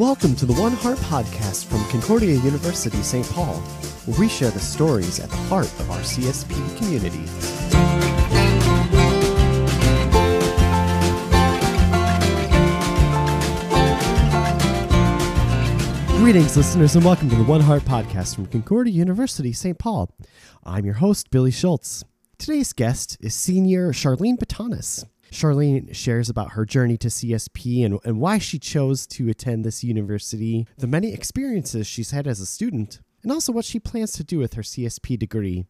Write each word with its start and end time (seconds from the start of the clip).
Welcome 0.00 0.34
to 0.36 0.46
the 0.46 0.54
One 0.54 0.72
Heart 0.72 0.96
podcast 0.96 1.66
from 1.66 1.84
Concordia 1.90 2.34
University, 2.36 3.02
St. 3.02 3.28
Paul, 3.32 3.56
where 4.06 4.18
we 4.18 4.30
share 4.30 4.50
the 4.50 4.58
stories 4.58 5.20
at 5.20 5.28
the 5.28 5.36
heart 5.36 5.66
of 5.78 5.90
our 5.90 5.98
CSP 5.98 6.54
community. 6.78 7.18
Greetings, 16.16 16.56
listeners, 16.56 16.96
and 16.96 17.04
welcome 17.04 17.28
to 17.28 17.36
the 17.36 17.44
One 17.44 17.60
Heart 17.60 17.82
podcast 17.82 18.36
from 18.36 18.46
Concordia 18.46 18.94
University, 18.94 19.52
St. 19.52 19.78
Paul. 19.78 20.10
I'm 20.64 20.86
your 20.86 20.94
host, 20.94 21.30
Billy 21.30 21.50
Schultz. 21.50 22.04
Today's 22.38 22.72
guest 22.72 23.18
is 23.20 23.34
senior 23.34 23.92
Charlene 23.92 24.38
Botones. 24.38 25.04
Charlene 25.32 25.94
shares 25.94 26.28
about 26.28 26.52
her 26.52 26.64
journey 26.64 26.96
to 26.98 27.08
CSP 27.08 27.84
and, 27.84 27.98
and 28.04 28.20
why 28.20 28.38
she 28.38 28.58
chose 28.58 29.06
to 29.08 29.28
attend 29.28 29.64
this 29.64 29.84
university, 29.84 30.66
the 30.78 30.86
many 30.86 31.12
experiences 31.12 31.86
she's 31.86 32.10
had 32.10 32.26
as 32.26 32.40
a 32.40 32.46
student, 32.46 33.00
and 33.22 33.30
also 33.30 33.52
what 33.52 33.64
she 33.64 33.78
plans 33.78 34.12
to 34.12 34.24
do 34.24 34.38
with 34.38 34.54
her 34.54 34.62
CSP 34.62 35.18
degree. 35.18 35.66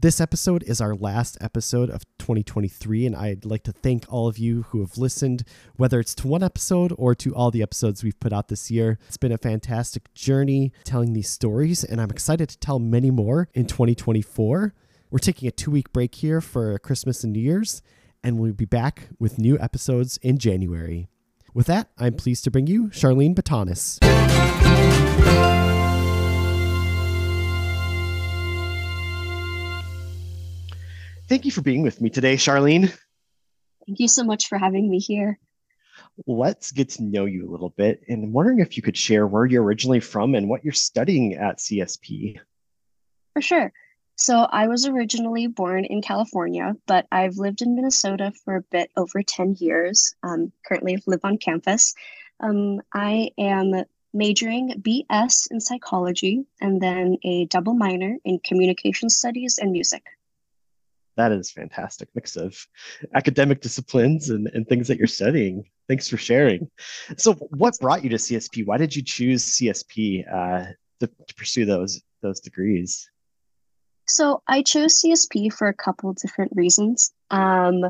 This 0.00 0.20
episode 0.20 0.62
is 0.64 0.80
our 0.80 0.94
last 0.94 1.38
episode 1.40 1.90
of 1.90 2.04
2023, 2.18 3.06
and 3.06 3.16
I'd 3.16 3.44
like 3.44 3.62
to 3.64 3.72
thank 3.72 4.04
all 4.08 4.28
of 4.28 4.38
you 4.38 4.62
who 4.68 4.80
have 4.80 4.98
listened, 4.98 5.42
whether 5.76 5.98
it's 5.98 6.14
to 6.16 6.28
one 6.28 6.42
episode 6.42 6.92
or 6.96 7.14
to 7.16 7.34
all 7.34 7.50
the 7.50 7.62
episodes 7.62 8.04
we've 8.04 8.20
put 8.20 8.32
out 8.32 8.48
this 8.48 8.70
year. 8.70 8.98
It's 9.08 9.16
been 9.16 9.32
a 9.32 9.38
fantastic 9.38 10.12
journey 10.14 10.72
telling 10.84 11.14
these 11.14 11.30
stories, 11.30 11.82
and 11.82 12.00
I'm 12.00 12.10
excited 12.10 12.48
to 12.50 12.58
tell 12.58 12.78
many 12.78 13.10
more 13.10 13.48
in 13.54 13.66
2024. 13.66 14.74
We're 15.10 15.18
taking 15.18 15.48
a 15.48 15.52
two 15.52 15.70
week 15.70 15.92
break 15.92 16.14
here 16.14 16.40
for 16.40 16.78
Christmas 16.78 17.24
and 17.24 17.32
New 17.32 17.40
Year's, 17.40 17.82
and 18.22 18.38
we'll 18.38 18.52
be 18.52 18.64
back 18.64 19.08
with 19.18 19.38
new 19.38 19.58
episodes 19.58 20.18
in 20.22 20.38
January. 20.38 21.08
With 21.54 21.66
that, 21.66 21.88
I'm 21.98 22.14
pleased 22.14 22.44
to 22.44 22.50
bring 22.50 22.66
you 22.66 22.88
Charlene 22.88 23.34
Botones. 23.34 23.98
Thank 31.28 31.44
you 31.44 31.50
for 31.50 31.60
being 31.60 31.82
with 31.82 32.00
me 32.00 32.08
today, 32.08 32.36
Charlene. 32.36 32.90
Thank 33.86 34.00
you 34.00 34.08
so 34.08 34.24
much 34.24 34.48
for 34.48 34.56
having 34.56 34.90
me 34.90 34.98
here. 34.98 35.38
Let's 36.26 36.72
get 36.72 36.90
to 36.90 37.02
know 37.02 37.26
you 37.26 37.48
a 37.48 37.52
little 37.52 37.70
bit. 37.70 38.02
And 38.08 38.24
I'm 38.24 38.32
wondering 38.32 38.60
if 38.60 38.76
you 38.76 38.82
could 38.82 38.96
share 38.96 39.26
where 39.26 39.44
you're 39.44 39.62
originally 39.62 40.00
from 40.00 40.34
and 40.34 40.48
what 40.48 40.64
you're 40.64 40.72
studying 40.72 41.34
at 41.34 41.58
CSP. 41.58 42.38
For 43.34 43.42
sure. 43.42 43.72
So 44.20 44.48
I 44.50 44.66
was 44.66 44.84
originally 44.84 45.46
born 45.46 45.84
in 45.84 46.02
California, 46.02 46.74
but 46.88 47.06
I've 47.12 47.36
lived 47.36 47.62
in 47.62 47.76
Minnesota 47.76 48.32
for 48.44 48.56
a 48.56 48.62
bit 48.62 48.90
over 48.96 49.22
10 49.22 49.54
years. 49.60 50.12
Um, 50.24 50.50
currently 50.66 51.00
live 51.06 51.20
on 51.22 51.38
campus. 51.38 51.94
Um, 52.40 52.80
I 52.92 53.30
am 53.38 53.84
majoring 54.12 54.82
BS 54.82 55.52
in 55.52 55.60
psychology 55.60 56.44
and 56.60 56.80
then 56.80 57.16
a 57.22 57.44
double 57.44 57.74
minor 57.74 58.16
in 58.24 58.40
communication 58.40 59.08
studies 59.08 59.58
and 59.58 59.70
music. 59.70 60.02
That 61.16 61.30
is 61.30 61.52
fantastic 61.52 62.08
mix 62.16 62.34
of 62.34 62.56
academic 63.14 63.60
disciplines 63.60 64.30
and, 64.30 64.48
and 64.52 64.66
things 64.66 64.88
that 64.88 64.98
you're 64.98 65.06
studying. 65.06 65.64
Thanks 65.86 66.08
for 66.08 66.16
sharing. 66.16 66.68
So 67.16 67.34
what 67.34 67.78
brought 67.80 68.02
you 68.02 68.10
to 68.10 68.16
CSP? 68.16 68.66
Why 68.66 68.78
did 68.78 68.96
you 68.96 69.02
choose 69.02 69.44
CSP 69.44 70.24
uh, 70.28 70.72
to, 70.98 71.06
to 71.06 71.34
pursue 71.36 71.66
those 71.66 72.02
those 72.20 72.40
degrees? 72.40 73.08
So 74.08 74.42
I 74.46 74.62
chose 74.62 75.00
CSP 75.00 75.52
for 75.52 75.68
a 75.68 75.74
couple 75.74 76.12
different 76.14 76.52
reasons. 76.54 77.12
Um, 77.30 77.84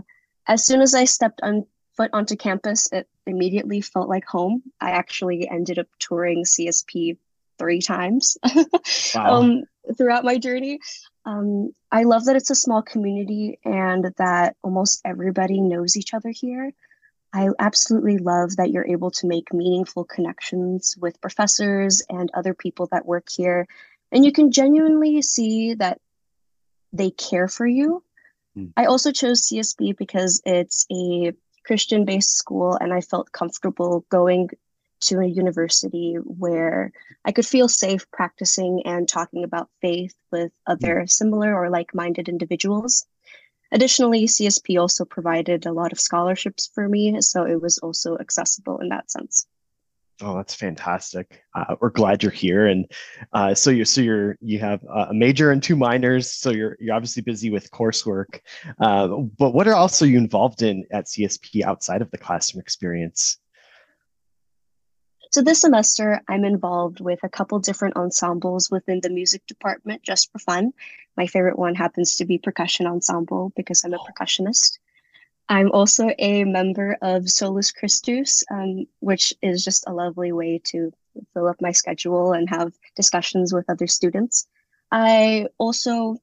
as 0.46 0.64
soon 0.64 0.80
as 0.80 0.94
I 0.94 1.04
stepped 1.04 1.40
on 1.42 1.66
foot 1.96 2.10
onto 2.12 2.36
campus, 2.36 2.88
it 2.92 3.08
immediately 3.26 3.80
felt 3.80 4.08
like 4.08 4.24
home. 4.24 4.62
I 4.80 4.90
actually 4.90 5.48
ended 5.48 5.78
up 5.78 5.86
touring 5.98 6.44
CSP 6.44 7.18
three 7.58 7.80
times 7.80 8.36
wow. 9.14 9.40
um, 9.40 9.64
throughout 9.96 10.24
my 10.24 10.38
journey. 10.38 10.80
Um, 11.24 11.72
I 11.92 12.04
love 12.04 12.24
that 12.26 12.36
it's 12.36 12.50
a 12.50 12.54
small 12.54 12.82
community 12.82 13.58
and 13.64 14.12
that 14.16 14.56
almost 14.62 15.02
everybody 15.04 15.60
knows 15.60 15.96
each 15.96 16.14
other 16.14 16.30
here. 16.30 16.72
I 17.32 17.48
absolutely 17.58 18.18
love 18.18 18.56
that 18.56 18.70
you're 18.70 18.86
able 18.86 19.10
to 19.12 19.26
make 19.26 19.52
meaningful 19.52 20.04
connections 20.04 20.96
with 20.98 21.20
professors 21.20 22.02
and 22.08 22.30
other 22.32 22.54
people 22.54 22.88
that 22.92 23.06
work 23.06 23.28
here. 23.28 23.66
And 24.10 24.24
you 24.24 24.32
can 24.32 24.50
genuinely 24.50 25.20
see 25.20 25.74
that 25.74 26.00
they 26.92 27.10
care 27.10 27.48
for 27.48 27.66
you. 27.66 28.02
Mm. 28.56 28.72
I 28.76 28.86
also 28.86 29.12
chose 29.12 29.42
CSP 29.42 29.96
because 29.96 30.42
it's 30.44 30.86
a 30.90 31.32
Christian 31.64 32.04
based 32.04 32.36
school 32.36 32.74
and 32.74 32.92
I 32.92 33.00
felt 33.00 33.32
comfortable 33.32 34.04
going 34.08 34.50
to 35.00 35.20
a 35.20 35.26
university 35.26 36.14
where 36.14 36.92
I 37.24 37.32
could 37.32 37.46
feel 37.46 37.68
safe 37.68 38.10
practicing 38.10 38.82
and 38.84 39.08
talking 39.08 39.44
about 39.44 39.70
faith 39.80 40.14
with 40.32 40.50
other 40.66 41.02
mm. 41.02 41.10
similar 41.10 41.54
or 41.54 41.70
like 41.70 41.94
minded 41.94 42.28
individuals. 42.28 43.06
Additionally, 43.70 44.24
CSP 44.24 44.80
also 44.80 45.04
provided 45.04 45.66
a 45.66 45.72
lot 45.72 45.92
of 45.92 46.00
scholarships 46.00 46.70
for 46.74 46.88
me, 46.88 47.20
so 47.20 47.44
it 47.44 47.60
was 47.60 47.78
also 47.78 48.16
accessible 48.16 48.78
in 48.78 48.88
that 48.88 49.10
sense. 49.10 49.46
Oh, 50.20 50.36
that's 50.36 50.54
fantastic. 50.54 51.44
Uh, 51.54 51.76
we're 51.80 51.90
glad 51.90 52.24
you're 52.24 52.32
here. 52.32 52.66
And 52.66 52.90
uh, 53.32 53.54
so 53.54 53.70
you 53.70 53.84
so 53.84 54.00
you're 54.00 54.36
you 54.40 54.58
have 54.58 54.82
a 54.82 55.14
major 55.14 55.52
and 55.52 55.62
two 55.62 55.76
minors. 55.76 56.32
So 56.32 56.50
you're 56.50 56.76
you're 56.80 56.94
obviously 56.94 57.22
busy 57.22 57.50
with 57.50 57.70
coursework. 57.70 58.40
Uh, 58.80 59.08
but 59.38 59.54
what 59.54 59.68
are 59.68 59.74
also 59.74 60.04
you 60.04 60.18
involved 60.18 60.62
in 60.62 60.84
at 60.90 61.06
CSP 61.06 61.62
outside 61.62 62.02
of 62.02 62.10
the 62.10 62.18
classroom 62.18 62.60
experience? 62.60 63.38
So 65.30 65.42
this 65.42 65.60
semester, 65.60 66.22
I'm 66.26 66.44
involved 66.44 67.00
with 67.00 67.20
a 67.22 67.28
couple 67.28 67.58
different 67.58 67.96
ensembles 67.96 68.70
within 68.70 69.00
the 69.02 69.10
music 69.10 69.46
department 69.46 70.02
just 70.02 70.32
for 70.32 70.38
fun. 70.38 70.72
My 71.16 71.26
favorite 71.26 71.58
one 71.58 71.74
happens 71.74 72.16
to 72.16 72.24
be 72.24 72.38
percussion 72.38 72.86
ensemble 72.86 73.52
because 73.54 73.84
I'm 73.84 73.92
a 73.92 73.98
percussionist. 73.98 74.78
I'm 75.48 75.70
also 75.72 76.10
a 76.18 76.44
member 76.44 76.96
of 77.00 77.30
Solus 77.30 77.72
Christus, 77.72 78.44
um, 78.50 78.86
which 79.00 79.32
is 79.40 79.64
just 79.64 79.84
a 79.86 79.92
lovely 79.92 80.32
way 80.32 80.60
to 80.64 80.92
fill 81.32 81.48
up 81.48 81.60
my 81.60 81.72
schedule 81.72 82.32
and 82.32 82.48
have 82.50 82.72
discussions 82.96 83.52
with 83.52 83.68
other 83.70 83.86
students. 83.86 84.46
I 84.92 85.46
also 85.58 86.18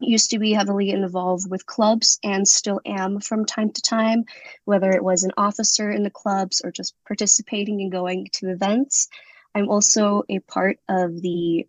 used 0.00 0.30
to 0.30 0.38
be 0.38 0.52
heavily 0.52 0.90
involved 0.90 1.48
with 1.48 1.66
clubs 1.66 2.18
and 2.24 2.46
still 2.46 2.80
am 2.84 3.20
from 3.20 3.44
time 3.44 3.70
to 3.70 3.82
time, 3.82 4.24
whether 4.64 4.90
it 4.90 5.04
was 5.04 5.22
an 5.22 5.32
officer 5.36 5.90
in 5.90 6.02
the 6.02 6.10
clubs 6.10 6.60
or 6.64 6.72
just 6.72 6.94
participating 7.06 7.80
and 7.80 7.92
going 7.92 8.28
to 8.32 8.50
events. 8.50 9.08
I'm 9.54 9.68
also 9.68 10.24
a 10.28 10.40
part 10.40 10.78
of 10.88 11.20
the 11.20 11.66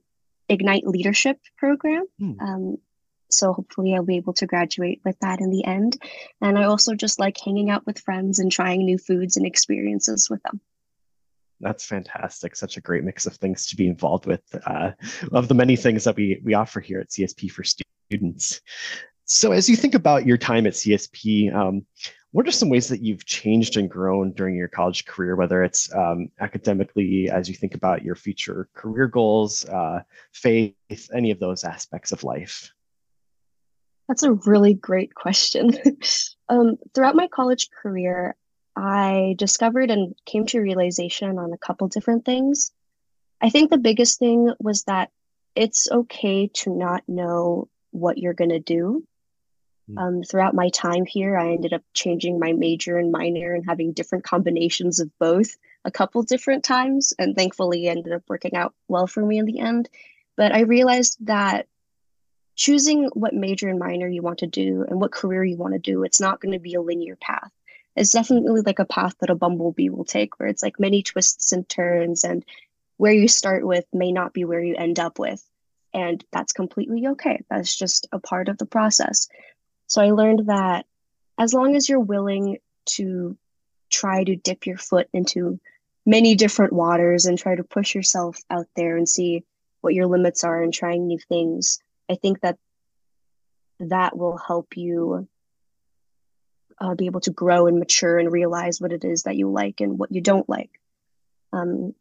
Ignite 0.50 0.88
Leadership 0.88 1.40
program. 1.58 2.06
Hmm. 2.20 2.40
Um, 2.40 2.78
so 3.34 3.54
hopefully 3.54 3.94
I'll 3.94 4.04
be 4.04 4.18
able 4.18 4.34
to 4.34 4.48
graduate 4.48 5.02
with 5.04 5.18
that 5.20 5.40
in 5.40 5.50
the 5.50 5.66
end. 5.66 6.02
And 6.42 6.58
I 6.58 6.64
also 6.64 6.96
just 6.96 7.20
like 7.20 7.38
hanging 7.44 7.70
out 7.70 7.86
with 7.86 8.00
friends 8.00 8.40
and 8.40 8.52
trying 8.52 8.86
new 8.86 8.98
foods 8.98 9.38
and 9.38 9.46
experiences 9.46 10.30
with 10.30 10.42
them. 10.44 10.62
That's 11.60 11.86
fantastic. 11.86 12.56
Such 12.56 12.78
a 12.78 12.82
great 12.82 13.04
mix 13.04 13.26
of 13.26 13.36
things 13.36 13.68
to 13.68 13.76
be 13.76 13.88
involved 13.88 14.26
with, 14.26 14.44
uh, 14.66 14.92
of 15.32 15.48
the 15.48 15.54
many 15.54 15.76
things 15.76 16.04
that 16.04 16.16
we, 16.16 16.42
we 16.44 16.54
offer 16.54 16.82
here 16.82 17.00
at 17.00 17.10
CSP 17.10 17.50
for 17.52 17.64
students. 17.64 18.62
So, 19.26 19.54
as 19.54 19.70
you 19.70 19.78
think 19.78 19.96
about 19.96 20.26
your 20.26 20.38
time 20.38 20.68
at 20.68 20.74
CSP, 20.74 21.56
um, 21.56 21.86
what 22.32 22.48
are 22.48 22.52
some 22.52 22.70
ways 22.70 22.90
that 22.90 23.02
you've 23.02 23.26
changed 23.26 23.78
and 23.78 23.90
grown 23.90 24.34
during 24.34 24.56
your 24.56 24.68
college 24.68 25.06
career, 25.06 25.36
whether 25.36 25.64
it's 25.64 25.94
um, 25.96 26.30
academically, 26.42 27.30
as 27.30 27.48
you 27.48 27.56
think 27.56 27.76
about 27.76 28.04
your 28.04 28.16
future 28.16 28.68
career 28.74 29.08
goals, 29.08 29.64
uh, 29.66 30.02
faith, 30.34 30.76
any 31.14 31.32
of 31.32 31.40
those 31.40 31.64
aspects 31.64 32.12
of 32.12 32.24
life? 32.24 32.74
That's 34.08 34.24
a 34.24 34.34
really 34.34 34.74
great 34.74 35.16
question. 35.16 35.72
um, 36.50 36.78
throughout 36.94 37.16
my 37.16 37.28
college 37.28 37.70
career, 37.72 38.36
I 38.76 39.36
discovered 39.38 39.92
and 39.92 40.16
came 40.26 40.46
to 40.48 40.60
realization 40.60 41.38
on 41.38 41.54
a 41.54 41.58
couple 41.58 41.88
different 41.88 42.26
things. 42.26 42.72
I 43.42 43.50
think 43.50 43.70
the 43.70 43.78
biggest 43.78 44.20
thing 44.20 44.54
was 44.60 44.84
that 44.84 45.12
it's 45.56 45.90
okay 45.92 46.48
to 46.48 46.76
not 46.76 47.04
know 47.08 47.70
what 47.92 48.18
you're 48.18 48.34
going 48.34 48.50
to 48.50 48.60
do. 48.60 49.06
Hmm. 49.88 49.98
Um, 49.98 50.24
throughout 50.24 50.56
my 50.56 50.70
time 50.70 51.06
here, 51.06 51.38
I 51.38 51.52
ended 51.52 51.74
up 51.74 51.84
changing 51.94 52.40
my 52.40 52.54
major 52.54 52.98
and 52.98 53.12
minor 53.12 53.54
and 53.54 53.66
having 53.66 53.94
different 53.94 54.24
combinations 54.24 55.00
of 55.00 55.12
both 55.20 55.56
a 55.86 55.92
couple 55.92 56.24
different 56.24 56.64
times, 56.64 57.14
and 57.20 57.36
thankfully 57.36 57.88
ended 57.88 58.14
up 58.14 58.24
working 58.28 58.56
out 58.56 58.74
well 58.88 59.06
for 59.06 59.24
me 59.26 59.38
in 59.38 59.46
the 59.46 59.60
end. 59.60 59.90
But 60.38 60.54
I 60.54 60.62
realized 60.62 61.18
that 61.26 61.68
choosing 62.56 63.10
what 63.14 63.34
major 63.34 63.70
and 63.70 63.80
minor 63.80 64.08
you 64.08 64.22
want 64.22 64.40
to 64.40 64.48
do 64.48 64.86
and 64.88 65.00
what 65.00 65.12
career 65.12 65.44
you 65.44 65.58
want 65.58 65.74
to 65.74 65.80
do, 65.80 66.04
it's 66.04 66.22
not 66.22 66.40
going 66.40 66.54
to 66.54 66.60
be 66.60 66.76
a 66.76 66.82
linear 66.82 67.16
path. 67.16 67.52
It's 67.96 68.12
definitely 68.12 68.62
like 68.62 68.80
a 68.80 68.86
path 68.86 69.14
that 69.20 69.30
a 69.30 69.36
bumblebee 69.36 69.90
will 69.90 70.06
take, 70.06 70.40
where 70.40 70.50
it's 70.50 70.64
like 70.64 70.80
many 70.80 71.04
twists 71.04 71.52
and 71.52 71.68
turns, 71.68 72.24
and 72.24 72.44
where 72.98 73.14
you 73.14 73.28
start 73.28 73.66
with 73.66 73.86
may 73.94 74.12
not 74.12 74.34
be 74.34 74.46
where 74.46 74.64
you 74.64 74.76
end 74.76 75.00
up 75.00 75.20
with. 75.20 75.44
And 75.94 76.24
that's 76.32 76.54
completely 76.54 77.08
okay. 77.08 77.44
That's 77.50 77.76
just 77.76 78.08
a 78.12 78.20
part 78.20 78.50
of 78.50 78.58
the 78.58 78.66
process. 78.66 79.28
So 79.88 80.02
I 80.02 80.12
learned 80.12 80.48
that 80.48 80.88
as 81.38 81.54
long 81.54 81.76
as 81.76 81.88
you're 81.88 82.00
willing 82.00 82.58
to 82.86 83.38
try 83.92 84.24
to 84.24 84.36
dip 84.36 84.66
your 84.66 84.78
foot 84.78 85.08
into 85.14 85.60
many 86.06 86.36
different 86.36 86.74
waters 86.74 87.26
and 87.26 87.38
try 87.38 87.56
to 87.56 87.64
push 87.64 87.94
yourself 87.94 88.38
out 88.50 88.68
there 88.76 88.98
and 88.98 89.08
see 89.08 89.44
what 89.82 89.94
your 89.94 90.08
limits 90.08 90.44
are 90.44 90.62
and 90.64 90.74
trying 90.74 91.06
new 91.06 91.20
things. 91.30 91.80
I 92.10 92.16
think 92.16 92.42
that 92.42 92.58
that 93.80 94.18
will 94.18 94.38
help 94.38 94.78
you 94.78 95.28
uh, 96.80 96.96
be 96.96 97.06
able 97.06 97.22
to 97.22 97.32
grow 97.32 97.68
and 97.68 97.80
mature 97.80 98.18
and 98.18 98.32
realize 98.32 98.82
what 98.82 98.92
it 98.92 99.04
is 99.06 99.24
that 99.24 99.36
you 99.36 99.50
like 99.50 99.82
and 99.82 99.98
what 99.98 100.12
you 100.12 100.22
don't 100.22 100.48
like. 100.50 100.72
Um, 101.52 101.94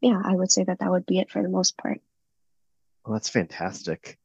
yeah, 0.00 0.20
I 0.22 0.34
would 0.34 0.50
say 0.50 0.64
that 0.64 0.80
that 0.80 0.90
would 0.90 1.06
be 1.06 1.18
it 1.18 1.30
for 1.30 1.42
the 1.42 1.48
most 1.48 1.76
part. 1.76 2.00
Well, 3.04 3.14
that's 3.14 3.28
fantastic. 3.28 4.18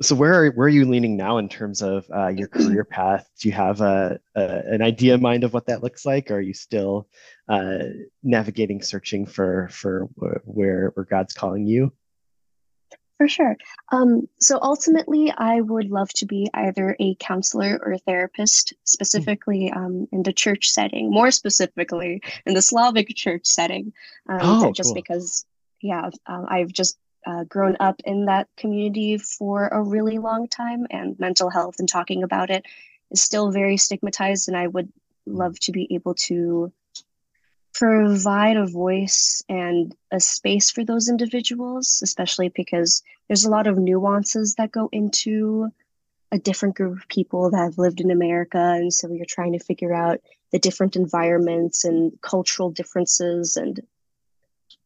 So 0.00 0.16
where 0.16 0.34
are 0.34 0.50
where 0.50 0.66
are 0.66 0.70
you 0.70 0.84
leaning 0.84 1.16
now 1.16 1.38
in 1.38 1.48
terms 1.48 1.80
of 1.80 2.06
uh, 2.12 2.28
your 2.28 2.48
career 2.48 2.84
path? 2.84 3.28
Do 3.38 3.48
you 3.48 3.54
have 3.54 3.80
a, 3.80 4.18
a, 4.34 4.62
an 4.66 4.82
idea 4.82 5.14
in 5.14 5.22
mind 5.22 5.44
of 5.44 5.52
what 5.52 5.66
that 5.66 5.82
looks 5.82 6.04
like? 6.04 6.30
Or 6.30 6.36
are 6.36 6.40
you 6.40 6.54
still 6.54 7.08
uh, 7.48 7.84
navigating, 8.22 8.82
searching 8.82 9.26
for 9.26 9.68
for 9.70 10.08
where 10.44 10.90
where 10.94 11.04
God's 11.04 11.34
calling 11.34 11.66
you? 11.66 11.92
For 13.22 13.28
sure. 13.28 13.56
Um, 13.92 14.28
so 14.40 14.58
ultimately, 14.60 15.32
I 15.38 15.60
would 15.60 15.92
love 15.92 16.08
to 16.14 16.26
be 16.26 16.48
either 16.54 16.96
a 16.98 17.14
counselor 17.20 17.80
or 17.80 17.92
a 17.92 17.98
therapist, 17.98 18.74
specifically 18.82 19.70
um, 19.70 20.08
in 20.10 20.24
the 20.24 20.32
church 20.32 20.70
setting, 20.70 21.08
more 21.08 21.30
specifically 21.30 22.20
in 22.46 22.54
the 22.54 22.62
Slavic 22.62 23.14
church 23.14 23.46
setting, 23.46 23.92
um, 24.28 24.40
oh, 24.42 24.72
just 24.72 24.88
cool. 24.88 24.94
because, 24.94 25.46
yeah, 25.80 26.10
uh, 26.26 26.46
I've 26.48 26.72
just 26.72 26.98
uh, 27.24 27.44
grown 27.44 27.76
up 27.78 28.02
in 28.04 28.24
that 28.24 28.48
community 28.56 29.18
for 29.18 29.68
a 29.68 29.80
really 29.80 30.18
long 30.18 30.48
time, 30.48 30.88
and 30.90 31.16
mental 31.20 31.48
health 31.48 31.76
and 31.78 31.88
talking 31.88 32.24
about 32.24 32.50
it 32.50 32.66
is 33.12 33.22
still 33.22 33.52
very 33.52 33.76
stigmatized. 33.76 34.48
And 34.48 34.56
I 34.56 34.66
would 34.66 34.92
hmm. 35.28 35.36
love 35.36 35.60
to 35.60 35.70
be 35.70 35.86
able 35.94 36.14
to 36.26 36.72
provide 37.74 38.56
a 38.56 38.66
voice 38.66 39.42
and 39.48 39.94
a 40.10 40.20
space 40.20 40.70
for 40.70 40.84
those 40.84 41.08
individuals, 41.08 42.00
especially 42.02 42.50
because 42.54 43.02
there's 43.28 43.44
a 43.44 43.50
lot 43.50 43.66
of 43.66 43.78
nuances 43.78 44.54
that 44.56 44.72
go 44.72 44.88
into 44.92 45.68
a 46.30 46.38
different 46.38 46.76
group 46.76 46.98
of 46.98 47.08
people 47.08 47.50
that 47.50 47.58
have 47.58 47.78
lived 47.78 48.00
in 48.00 48.10
America. 48.10 48.58
And 48.58 48.92
so 48.92 49.10
you're 49.10 49.26
trying 49.26 49.52
to 49.52 49.58
figure 49.58 49.94
out 49.94 50.20
the 50.50 50.58
different 50.58 50.96
environments 50.96 51.84
and 51.84 52.12
cultural 52.20 52.70
differences 52.70 53.56
and 53.56 53.80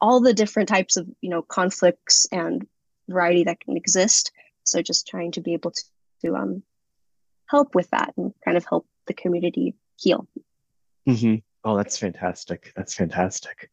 all 0.00 0.20
the 0.20 0.34
different 0.34 0.68
types 0.68 0.96
of, 0.96 1.08
you 1.20 1.30
know, 1.30 1.42
conflicts 1.42 2.26
and 2.30 2.66
variety 3.08 3.44
that 3.44 3.60
can 3.60 3.76
exist. 3.76 4.32
So 4.64 4.82
just 4.82 5.06
trying 5.06 5.32
to 5.32 5.40
be 5.40 5.54
able 5.54 5.70
to, 5.70 5.82
to 6.24 6.36
um, 6.36 6.62
help 7.46 7.74
with 7.74 7.90
that 7.90 8.12
and 8.16 8.32
kind 8.44 8.56
of 8.56 8.64
help 8.64 8.86
the 9.06 9.14
community 9.14 9.74
heal. 9.96 10.26
Mm-hmm. 11.08 11.36
Oh, 11.66 11.76
that's 11.76 11.98
fantastic. 11.98 12.72
That's 12.76 12.94
fantastic. 12.94 13.70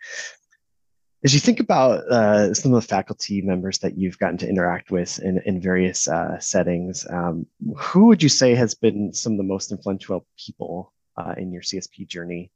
As 1.23 1.31
you 1.31 1.39
think 1.39 1.59
about 1.59 1.99
uh, 2.09 2.51
some 2.55 2.73
of 2.73 2.81
the 2.81 2.87
faculty 2.87 3.43
members 3.43 3.77
that 3.77 3.99
you've 3.99 4.17
gotten 4.17 4.39
to 4.39 4.49
interact 4.49 4.89
with 4.89 5.19
in, 5.19 5.39
in 5.45 5.61
various 5.61 6.07
uh, 6.07 6.39
settings, 6.39 7.05
um, 7.11 7.45
who 7.77 8.07
would 8.07 8.23
you 8.23 8.29
say 8.29 8.55
has 8.55 8.73
been 8.73 9.13
some 9.13 9.33
of 9.33 9.37
the 9.37 9.43
most 9.43 9.71
influential 9.71 10.25
people 10.43 10.91
uh, 11.17 11.35
in 11.37 11.51
your 11.53 11.61
CSP 11.61 12.07
journey? 12.07 12.49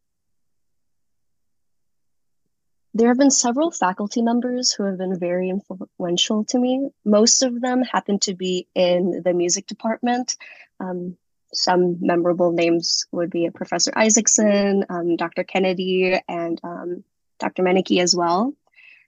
There 2.95 3.09
have 3.09 3.19
been 3.19 3.29
several 3.29 3.69
faculty 3.69 4.23
members 4.23 4.73
who 4.73 4.85
have 4.85 4.97
been 4.97 5.19
very 5.19 5.49
influential 5.49 6.45
to 6.45 6.57
me. 6.57 6.89
Most 7.05 7.43
of 7.43 7.61
them 7.61 7.83
happen 7.83 8.17
to 8.21 8.33
be 8.33 8.67
in 8.73 9.21
the 9.23 9.35
music 9.35 9.67
department. 9.67 10.35
Um, 10.79 11.15
some 11.53 11.97
memorable 11.99 12.51
names 12.51 13.05
would 13.11 13.29
be 13.29 13.49
Professor 13.49 13.91
Isaacson, 13.95 14.85
um, 14.89 15.15
Dr. 15.15 15.43
Kennedy, 15.43 16.19
and 16.27 16.59
um, 16.63 17.03
Dr. 17.39 17.63
Menike 17.63 18.01
as 18.01 18.15
well. 18.15 18.53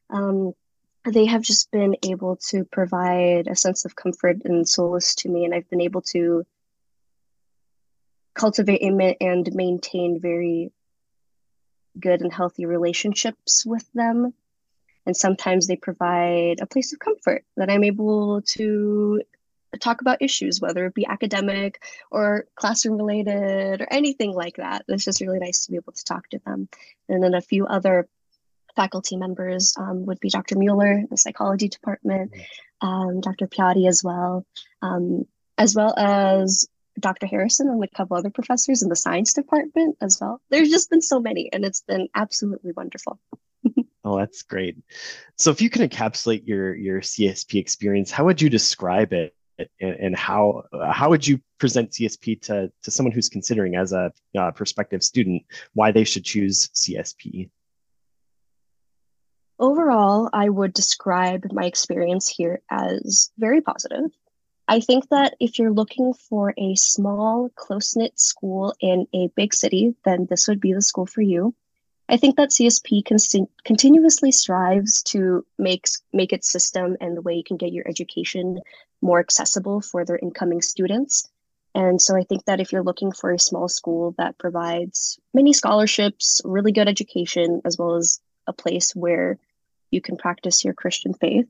Um, 0.10 0.54
they 1.06 1.26
have 1.26 1.42
just 1.42 1.72
been 1.72 1.96
able 2.04 2.36
to 2.50 2.66
provide 2.66 3.48
a 3.48 3.56
sense 3.56 3.86
of 3.86 3.96
comfort 3.96 4.38
and 4.46 4.68
solace 4.68 5.16
to 5.16 5.30
me, 5.30 5.46
and 5.46 5.54
I've 5.54 5.70
been 5.70 5.82
able 5.82 6.02
to 6.14 6.46
cultivate 8.34 8.82
and 8.82 9.54
maintain 9.54 10.20
very 10.20 10.72
good 12.00 12.22
and 12.22 12.32
healthy 12.32 12.66
relationships 12.66 13.66
with 13.66 13.92
them. 13.94 14.34
And 15.06 15.16
sometimes 15.16 15.68
they 15.68 15.76
provide 15.76 16.60
a 16.62 16.68
place 16.68 16.94
of 16.94 17.00
comfort 17.00 17.44
that 17.58 17.70
I'm 17.70 17.84
able 17.84 18.42
to 18.42 19.22
talk 19.78 20.02
about 20.02 20.22
issues, 20.22 20.60
whether 20.60 20.86
it 20.86 20.94
be 20.94 21.06
academic 21.06 21.84
or 22.12 22.46
classroom 22.56 22.98
related 22.98 23.82
or 23.82 23.88
anything 23.92 24.34
like 24.34 24.58
that. 24.58 24.84
It's 24.88 25.06
just 25.06 25.22
really 25.22 25.40
nice 25.40 25.66
to 25.66 25.72
be 25.72 25.78
able 25.78 25.94
to 25.94 26.04
talk 26.04 26.28
to 26.30 26.40
them. 26.46 26.70
And 27.08 27.24
then 27.24 27.34
a 27.34 27.42
few 27.42 27.66
other 27.68 28.08
faculty 28.76 29.18
members 29.18 29.76
um, 29.78 30.06
would 30.06 30.20
be 30.20 30.30
Dr. 30.30 30.58
Mueller, 30.58 31.04
the 31.10 31.18
psychology 31.18 31.68
department, 31.68 32.32
um, 32.82 33.22
Dr. 33.22 33.48
Piatti 33.48 33.88
as 33.88 34.04
well, 34.04 34.46
um, 34.82 35.26
as 35.58 35.76
well 35.76 35.94
as 35.98 36.68
Dr. 37.00 37.28
Harrison 37.28 37.70
and 37.70 37.84
a 37.84 37.88
couple 37.88 38.18
other 38.18 38.30
professors 38.30 38.82
in 38.82 38.90
the 38.90 38.96
science 38.96 39.34
department 39.34 39.98
as 40.02 40.18
well. 40.20 40.42
There's 40.50 40.70
just 40.70 40.90
been 40.90 41.02
so 41.02 41.20
many, 41.20 41.50
and 41.52 41.66
it's 41.66 41.82
been 41.82 42.10
absolutely 42.16 42.72
wonderful. 42.72 43.20
oh, 44.04 44.18
that's 44.18 44.42
great. 44.44 44.78
So, 45.38 45.52
if 45.52 45.62
you 45.62 45.70
can 45.70 45.88
encapsulate 45.88 46.48
your 46.48 46.76
your 46.76 47.02
CSP 47.02 47.60
experience, 47.60 48.12
how 48.12 48.26
would 48.26 48.42
you 48.42 48.50
describe 48.50 49.14
it 49.14 49.34
and, 49.80 49.96
and 49.96 50.16
how 50.16 50.64
how 50.92 51.10
would 51.10 51.28
you 51.28 51.40
present 51.58 51.92
CSP 51.92 52.42
to 52.44 52.72
to 52.84 52.92
someone 52.92 53.12
who's 53.12 53.30
considering 53.30 53.76
as 53.76 53.94
a 53.94 54.12
uh, 54.38 54.52
prospective 54.52 55.04
student 55.04 55.44
why 55.74 55.92
they 55.92 56.04
should 56.04 56.24
choose 56.24 56.70
CSP? 56.70 57.50
Overall, 59.60 60.30
I 60.32 60.48
would 60.48 60.74
describe 60.74 61.52
my 61.52 61.66
experience 61.66 62.30
here 62.30 62.62
as 62.70 63.30
very 63.38 63.62
positive. 63.62 64.10
I 64.70 64.80
think 64.80 65.10
that 65.10 65.36
if 65.40 65.58
you're 65.58 65.74
looking 65.74 66.14
for 66.14 66.54
a 66.58 66.76
small, 66.76 67.50
close 67.56 67.96
knit 67.96 68.20
school 68.20 68.74
in 68.80 69.08
a 69.14 69.28
big 69.36 69.54
city, 69.54 69.96
then 70.06 70.28
this 70.30 70.48
would 70.48 70.62
be 70.62 70.74
the 70.74 70.82
school 70.82 71.08
for 71.08 71.22
you. 71.22 71.56
I 72.08 72.18
think 72.18 72.38
that 72.38 72.50
CSP 72.50 73.04
con- 73.06 73.48
continuously 73.66 74.32
strives 74.32 75.04
to 75.04 75.46
make 75.58 75.86
make 76.14 76.34
its 76.34 76.52
system 76.52 76.98
and 77.02 77.16
the 77.16 77.22
way 77.22 77.36
you 77.36 77.44
can 77.44 77.58
get 77.58 77.72
your 77.72 77.88
education 77.88 78.60
more 79.02 79.20
accessible 79.20 79.82
for 79.82 80.06
their 80.06 80.18
incoming 80.18 80.62
students. 80.62 81.30
And 81.76 82.02
so 82.02 82.18
I 82.18 82.24
think 82.24 82.46
that 82.46 82.60
if 82.60 82.72
you're 82.72 82.84
looking 82.84 83.12
for 83.12 83.32
a 83.32 83.40
small 83.40 83.68
school 83.68 84.16
that 84.18 84.38
provides 84.38 85.20
many 85.34 85.54
scholarships, 85.54 86.42
really 86.44 86.72
good 86.72 86.88
education, 86.88 87.62
as 87.64 87.78
well 87.78 87.96
as 87.96 88.20
a 88.48 88.54
place 88.54 88.96
where 88.96 89.38
you 89.92 90.02
can 90.02 90.18
practice 90.18 90.66
your 90.66 90.74
Christian 90.74 91.14
faith, 91.14 91.48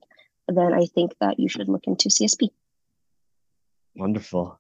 then 0.47 0.73
I 0.73 0.85
think 0.85 1.13
that 1.19 1.39
you 1.39 1.47
should 1.47 1.69
look 1.69 1.85
into 1.87 2.09
CSP. 2.09 2.49
Wonderful. 3.95 4.59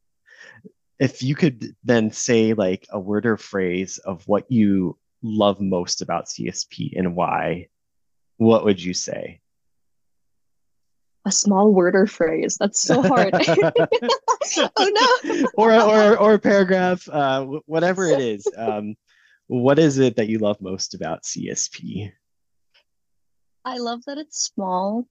If 0.97 1.23
you 1.23 1.35
could 1.35 1.75
then 1.83 2.11
say 2.11 2.53
like 2.53 2.87
a 2.89 2.99
word 2.99 3.25
or 3.25 3.37
phrase 3.37 3.97
of 3.99 4.27
what 4.27 4.51
you 4.51 4.97
love 5.21 5.59
most 5.59 6.01
about 6.01 6.27
CSP 6.27 6.97
and 6.97 7.15
why, 7.15 7.67
what 8.37 8.65
would 8.65 8.81
you 8.81 8.93
say? 8.93 9.41
A 11.29 11.31
small 11.31 11.71
word 11.71 11.95
or 11.95 12.07
phrase. 12.07 12.57
That's 12.59 12.81
so 12.81 13.03
hard. 13.03 13.33
oh 14.75 15.19
no. 15.23 15.47
or, 15.53 15.73
or, 15.73 16.17
or 16.17 16.33
a 16.33 16.39
paragraph, 16.39 17.07
uh, 17.07 17.45
whatever 17.65 18.05
it 18.07 18.19
is. 18.19 18.45
Um, 18.57 18.95
what 19.47 19.79
is 19.79 19.97
it 19.99 20.17
that 20.17 20.27
you 20.27 20.37
love 20.39 20.61
most 20.61 20.93
about 20.93 21.23
CSP? 21.23 22.11
I 23.63 23.77
love 23.77 24.03
that 24.05 24.17
it's 24.17 24.43
small 24.43 25.07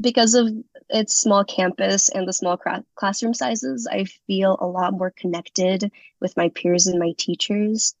because 0.00 0.34
of 0.34 0.48
its 0.90 1.14
small 1.14 1.44
campus 1.44 2.08
and 2.08 2.28
the 2.28 2.32
small 2.32 2.56
cra- 2.56 2.84
classroom 2.94 3.34
sizes. 3.34 3.88
I 3.90 4.04
feel 4.26 4.58
a 4.60 4.66
lot 4.66 4.92
more 4.92 5.12
connected 5.16 5.90
with 6.20 6.36
my 6.36 6.50
peers 6.50 6.86
and 6.86 6.98
my 6.98 7.14
teachers. 7.16 7.94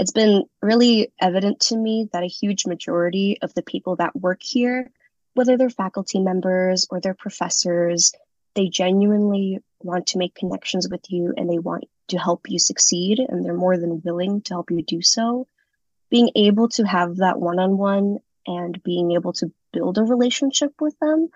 It's 0.00 0.12
been 0.12 0.44
really 0.62 1.12
evident 1.20 1.60
to 1.60 1.76
me 1.76 2.08
that 2.12 2.24
a 2.24 2.26
huge 2.26 2.66
majority 2.66 3.38
of 3.40 3.54
the 3.54 3.62
people 3.62 3.96
that 3.96 4.16
work 4.16 4.42
here 4.42 4.90
whether 5.38 5.56
they're 5.56 5.70
faculty 5.70 6.18
members 6.18 6.88
or 6.90 7.00
they're 7.00 7.14
professors, 7.14 8.12
they 8.56 8.66
genuinely 8.66 9.60
want 9.80 10.08
to 10.08 10.18
make 10.18 10.34
connections 10.34 10.88
with 10.90 11.12
you 11.12 11.32
and 11.36 11.48
they 11.48 11.60
want 11.60 11.84
to 12.08 12.18
help 12.18 12.50
you 12.50 12.58
succeed 12.58 13.20
and 13.20 13.44
they're 13.44 13.54
more 13.54 13.78
than 13.78 14.02
willing 14.04 14.40
to 14.40 14.54
help 14.54 14.68
you 14.72 14.82
do 14.82 15.00
so. 15.00 15.46
Being 16.10 16.32
able 16.34 16.68
to 16.70 16.82
have 16.82 17.18
that 17.18 17.38
one 17.38 17.60
on 17.60 17.78
one 17.78 18.18
and 18.48 18.82
being 18.82 19.12
able 19.12 19.32
to 19.34 19.52
build 19.72 19.96
a 19.96 20.02
relationship 20.02 20.72
with 20.80 20.98
them 20.98 21.28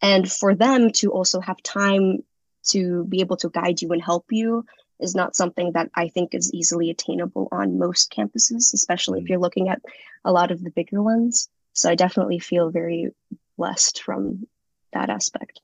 and 0.00 0.30
for 0.30 0.54
them 0.54 0.92
to 0.92 1.10
also 1.10 1.40
have 1.40 1.60
time 1.64 2.22
to 2.68 3.06
be 3.06 3.22
able 3.22 3.38
to 3.38 3.48
guide 3.48 3.82
you 3.82 3.90
and 3.90 4.04
help 4.04 4.26
you 4.30 4.64
is 5.00 5.16
not 5.16 5.34
something 5.34 5.72
that 5.72 5.90
I 5.96 6.10
think 6.10 6.32
is 6.32 6.54
easily 6.54 6.90
attainable 6.90 7.48
on 7.50 7.80
most 7.80 8.12
campuses, 8.12 8.72
especially 8.72 9.18
if 9.18 9.24
mm. 9.24 9.30
you're 9.30 9.40
looking 9.40 9.68
at 9.68 9.82
a 10.24 10.30
lot 10.30 10.52
of 10.52 10.62
the 10.62 10.70
bigger 10.70 11.02
ones. 11.02 11.48
So 11.72 11.90
I 11.90 11.94
definitely 11.94 12.38
feel 12.38 12.70
very 12.70 13.12
blessed 13.58 14.02
from 14.02 14.46
that 14.94 15.10
aspect. 15.10 15.60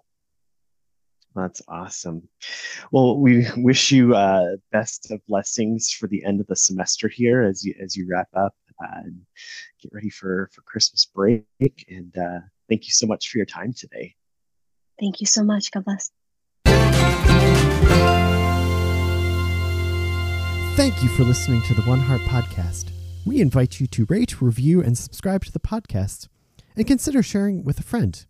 That's 1.35 1.63
awesome. 1.67 2.29
Well, 2.93 3.19
we 3.19 3.47
wish 3.57 3.91
you 3.91 4.15
uh, 4.15 4.57
best 4.71 5.11
of 5.11 5.25
blessings 5.27 5.91
for 5.91 6.07
the 6.07 6.25
end 6.25 6.41
of 6.41 6.47
the 6.47 6.57
semester 6.57 7.09
here 7.09 7.43
as 7.43 7.65
you 7.65 7.75
as 7.83 7.97
you 7.97 8.07
wrap 8.09 8.29
up. 8.35 8.55
uh, 8.85 9.03
get 9.81 9.93
ready 9.93 10.11
for 10.11 10.51
for 10.53 10.63
Christmas 10.63 11.07
break. 11.07 11.45
And 11.89 12.17
uh, 12.17 12.41
thank 12.69 12.85
you 12.85 12.93
so 12.93 13.07
much 13.07 13.31
for 13.31 13.39
your 13.39 13.47
time 13.47 13.73
today. 13.73 14.15
Thank 15.01 15.21
you 15.21 15.27
so 15.27 15.43
much. 15.43 15.71
God 15.73 15.85
bless. 15.85 16.11
Thank 20.77 21.03
you 21.03 21.09
for 21.11 21.23
listening 21.23 21.63
to 21.63 21.75
the 21.75 21.83
One 21.83 22.01
Heart 22.01 22.23
Podcast. 22.23 22.91
We 23.25 23.41
invite 23.41 23.81
you 23.81 23.87
to 23.89 24.07
rate, 24.07 24.43
review, 24.43 24.83
and 24.83 24.99
subscribe 24.99 25.45
to 25.45 25.53
the 25.53 25.61
podcast, 25.61 26.29
and 26.77 26.87
consider 26.87 27.23
sharing 27.23 27.65
with 27.65 27.79
a 27.79 27.85
friend. 27.85 28.27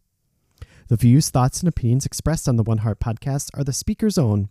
The 0.88 0.96
views, 0.96 1.30
thoughts, 1.30 1.60
and 1.60 1.68
opinions 1.68 2.04
expressed 2.04 2.46
on 2.46 2.56
the 2.56 2.62
One 2.62 2.78
Heart 2.78 3.00
Podcast 3.00 3.50
are 3.54 3.64
the 3.64 3.72
speaker's 3.72 4.18
own 4.18 4.50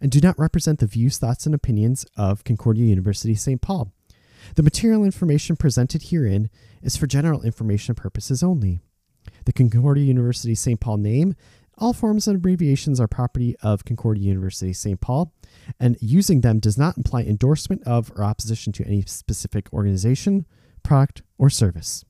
and 0.00 0.10
do 0.10 0.20
not 0.20 0.38
represent 0.38 0.78
the 0.78 0.86
views, 0.86 1.18
thoughts, 1.18 1.44
and 1.44 1.54
opinions 1.54 2.06
of 2.16 2.44
Concordia 2.44 2.86
University 2.86 3.34
St. 3.34 3.60
Paul. 3.60 3.92
The 4.56 4.62
material 4.62 5.04
information 5.04 5.56
presented 5.56 6.04
herein 6.04 6.50
is 6.82 6.96
for 6.96 7.06
general 7.06 7.42
information 7.42 7.94
purposes 7.94 8.42
only. 8.42 8.80
The 9.44 9.52
Concordia 9.52 10.04
University 10.04 10.54
St. 10.54 10.80
Paul 10.80 10.98
name, 10.98 11.34
all 11.76 11.92
forms 11.92 12.28
and 12.28 12.36
abbreviations 12.36 13.00
are 13.00 13.08
property 13.08 13.56
of 13.62 13.84
Concordia 13.84 14.28
University 14.28 14.72
St. 14.72 15.00
Paul, 15.00 15.32
and 15.80 15.96
using 16.00 16.40
them 16.40 16.60
does 16.60 16.78
not 16.78 16.96
imply 16.96 17.22
endorsement 17.22 17.82
of 17.84 18.12
or 18.14 18.24
opposition 18.24 18.72
to 18.74 18.86
any 18.86 19.02
specific 19.02 19.72
organization, 19.72 20.46
product, 20.82 21.22
or 21.36 21.50
service. 21.50 22.04